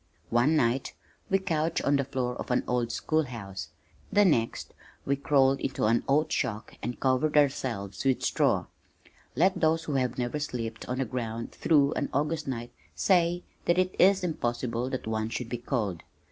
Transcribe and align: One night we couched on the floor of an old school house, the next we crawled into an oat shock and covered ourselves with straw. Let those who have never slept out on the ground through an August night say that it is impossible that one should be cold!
One 0.31 0.55
night 0.55 0.95
we 1.29 1.37
couched 1.37 1.83
on 1.83 1.97
the 1.97 2.03
floor 2.03 2.35
of 2.37 2.49
an 2.49 2.63
old 2.67 2.91
school 2.91 3.25
house, 3.25 3.69
the 4.11 4.25
next 4.25 4.73
we 5.05 5.15
crawled 5.15 5.59
into 5.59 5.85
an 5.85 6.03
oat 6.07 6.31
shock 6.31 6.73
and 6.81 6.99
covered 6.99 7.37
ourselves 7.37 8.03
with 8.03 8.23
straw. 8.23 8.65
Let 9.35 9.59
those 9.59 9.83
who 9.83 9.93
have 9.93 10.17
never 10.17 10.39
slept 10.39 10.85
out 10.85 10.89
on 10.93 10.97
the 10.97 11.05
ground 11.05 11.51
through 11.51 11.93
an 11.93 12.09
August 12.13 12.47
night 12.47 12.73
say 12.95 13.43
that 13.65 13.77
it 13.77 13.95
is 13.99 14.23
impossible 14.23 14.89
that 14.89 15.05
one 15.05 15.29
should 15.29 15.49
be 15.49 15.59
cold! 15.59 16.01